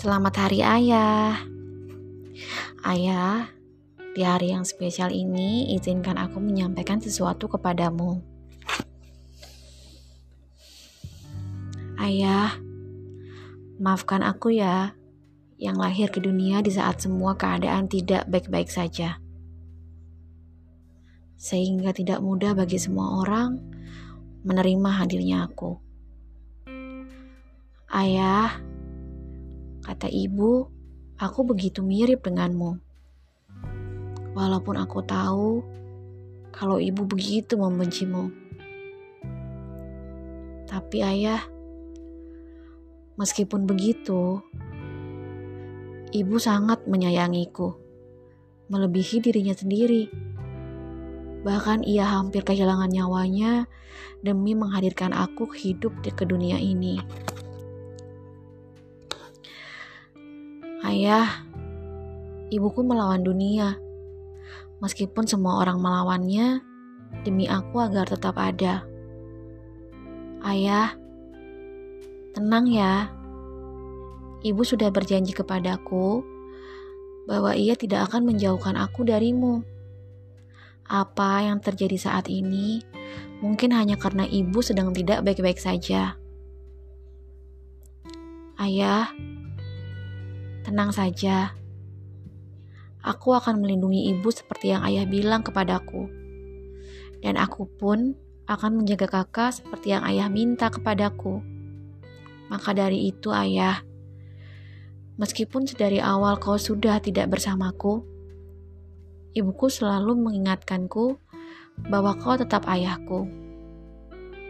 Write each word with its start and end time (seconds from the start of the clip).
Selamat 0.00 0.32
Hari 0.32 0.64
Ayah. 0.64 1.44
Ayah, 2.80 3.52
di 4.16 4.24
hari 4.24 4.56
yang 4.56 4.64
spesial 4.64 5.12
ini 5.12 5.76
izinkan 5.76 6.16
aku 6.16 6.40
menyampaikan 6.40 7.04
sesuatu 7.04 7.52
kepadamu. 7.52 8.24
Ayah, 12.00 12.56
maafkan 13.76 14.24
aku 14.24 14.56
ya 14.56 14.96
yang 15.60 15.76
lahir 15.76 16.08
ke 16.08 16.16
dunia 16.16 16.64
di 16.64 16.72
saat 16.72 17.04
semua 17.04 17.36
keadaan 17.36 17.84
tidak 17.84 18.24
baik-baik 18.24 18.72
saja. 18.72 19.20
Sehingga 21.36 21.92
tidak 21.92 22.24
mudah 22.24 22.56
bagi 22.56 22.80
semua 22.80 23.20
orang 23.20 23.60
menerima 24.48 24.90
hadirnya 24.96 25.44
aku. 25.44 25.76
Ayah, 27.92 28.69
Kata 29.80 30.06
ibu, 30.12 30.68
aku 31.16 31.40
begitu 31.48 31.80
mirip 31.80 32.24
denganmu. 32.24 32.76
Walaupun 34.36 34.76
aku 34.76 35.00
tahu 35.02 35.64
kalau 36.52 36.76
ibu 36.76 37.06
begitu 37.08 37.56
membencimu. 37.56 38.28
Tapi 40.68 41.02
ayah, 41.02 41.42
meskipun 43.18 43.66
begitu, 43.66 44.38
ibu 46.14 46.36
sangat 46.38 46.86
menyayangiku, 46.86 47.74
melebihi 48.70 49.18
dirinya 49.18 49.56
sendiri. 49.56 50.06
Bahkan 51.40 51.88
ia 51.88 52.04
hampir 52.04 52.44
kehilangan 52.44 52.92
nyawanya 52.92 53.64
demi 54.20 54.52
menghadirkan 54.52 55.16
aku 55.16 55.48
hidup 55.56 55.96
di 56.04 56.12
ke 56.12 56.28
dunia 56.28 56.60
ini. 56.60 57.00
Ayah, 60.90 61.46
ibuku 62.50 62.82
melawan 62.82 63.22
dunia. 63.22 63.78
Meskipun 64.82 65.22
semua 65.22 65.62
orang 65.62 65.78
melawannya, 65.78 66.66
demi 67.22 67.46
aku 67.46 67.78
agar 67.78 68.10
tetap 68.10 68.34
ada. 68.34 68.82
Ayah, 70.42 70.98
tenang 72.34 72.66
ya. 72.66 73.06
Ibu 74.42 74.66
sudah 74.66 74.90
berjanji 74.90 75.30
kepadaku 75.30 76.26
bahwa 77.30 77.54
ia 77.54 77.78
tidak 77.78 78.10
akan 78.10 78.26
menjauhkan 78.34 78.74
aku 78.74 79.06
darimu. 79.06 79.62
Apa 80.90 81.46
yang 81.46 81.62
terjadi 81.62 81.94
saat 82.02 82.26
ini 82.26 82.82
mungkin 83.38 83.70
hanya 83.78 83.94
karena 83.94 84.26
ibu 84.26 84.58
sedang 84.58 84.90
tidak 84.90 85.22
baik-baik 85.22 85.62
saja. 85.62 86.18
Ayah, 88.58 89.06
Tenang 90.70 90.94
saja. 90.94 91.50
Aku 93.02 93.34
akan 93.34 93.58
melindungi 93.58 94.06
ibu 94.14 94.30
seperti 94.30 94.70
yang 94.70 94.86
ayah 94.86 95.02
bilang 95.02 95.42
kepadaku. 95.42 96.06
Dan 97.18 97.34
aku 97.34 97.66
pun 97.66 98.14
akan 98.46 98.78
menjaga 98.78 99.10
kakak 99.10 99.50
seperti 99.58 99.98
yang 99.98 100.06
ayah 100.06 100.30
minta 100.30 100.70
kepadaku. 100.70 101.42
Maka 102.54 102.70
dari 102.70 103.10
itu 103.10 103.34
ayah, 103.34 103.82
meskipun 105.18 105.66
sedari 105.66 105.98
awal 105.98 106.38
kau 106.38 106.54
sudah 106.54 107.02
tidak 107.02 107.34
bersamaku, 107.34 108.06
ibuku 109.34 109.66
selalu 109.66 110.14
mengingatkanku 110.22 111.18
bahwa 111.90 112.14
kau 112.14 112.38
tetap 112.38 112.62
ayahku. 112.70 113.26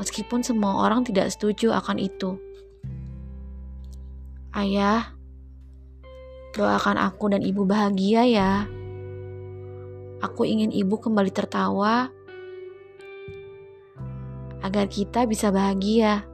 Meskipun 0.00 0.40
semua 0.40 0.80
orang 0.80 1.04
tidak 1.04 1.28
setuju 1.28 1.76
akan 1.76 2.00
itu. 2.00 2.40
Ayah, 4.56 5.15
Doakan 6.56 6.96
aku 6.96 7.28
dan 7.28 7.44
ibu 7.44 7.68
bahagia 7.68 8.24
ya. 8.24 8.64
Aku 10.24 10.48
ingin 10.48 10.72
ibu 10.72 10.96
kembali 10.96 11.28
tertawa 11.28 12.08
agar 14.64 14.88
kita 14.88 15.28
bisa 15.28 15.52
bahagia. 15.52 16.24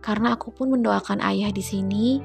Karena 0.00 0.34
aku 0.34 0.56
pun 0.56 0.72
mendoakan 0.72 1.20
ayah 1.20 1.52
di 1.52 1.60
sini 1.60 2.18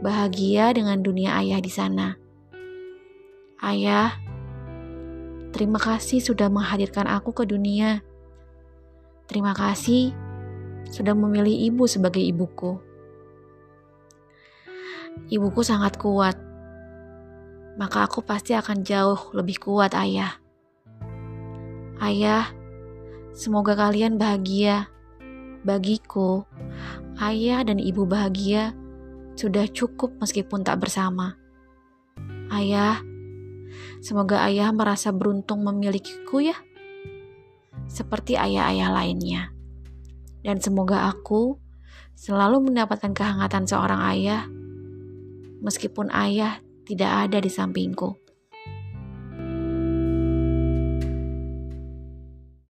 bahagia 0.00 0.72
dengan 0.72 1.04
dunia 1.04 1.36
ayah 1.36 1.60
di 1.60 1.68
sana. 1.68 2.16
Ayah, 3.60 4.16
terima 5.52 5.76
kasih 5.76 6.24
sudah 6.24 6.48
menghadirkan 6.48 7.04
aku 7.04 7.36
ke 7.36 7.44
dunia. 7.44 8.00
Terima 9.28 9.52
kasih 9.52 10.16
sudah 10.88 11.12
memilih 11.12 11.68
ibu 11.68 11.84
sebagai 11.84 12.24
ibuku. 12.24 12.87
Ibuku 15.26 15.66
sangat 15.66 15.98
kuat, 15.98 16.38
maka 17.74 18.06
aku 18.06 18.22
pasti 18.22 18.54
akan 18.54 18.86
jauh 18.86 19.34
lebih 19.34 19.58
kuat, 19.58 19.98
Ayah. 19.98 20.38
Ayah, 21.98 22.46
semoga 23.34 23.74
kalian 23.74 24.22
bahagia. 24.22 24.86
Bagiku, 25.66 26.46
ayah 27.18 27.66
dan 27.66 27.82
ibu 27.82 28.06
bahagia 28.06 28.70
sudah 29.34 29.66
cukup 29.66 30.14
meskipun 30.22 30.62
tak 30.62 30.78
bersama. 30.78 31.34
Ayah, 32.48 33.02
semoga 33.98 34.46
ayah 34.46 34.70
merasa 34.70 35.10
beruntung 35.10 35.66
memilikiku 35.66 36.38
ya, 36.40 36.54
seperti 37.90 38.38
ayah-ayah 38.38 38.90
lainnya. 38.94 39.42
Dan 40.46 40.62
semoga 40.62 41.10
aku 41.10 41.58
selalu 42.14 42.70
mendapatkan 42.70 43.10
kehangatan 43.10 43.66
seorang 43.66 44.00
ayah 44.14 44.46
meskipun 45.60 46.10
ayah 46.14 46.62
tidak 46.86 47.28
ada 47.28 47.38
di 47.42 47.50
sampingku. 47.50 48.27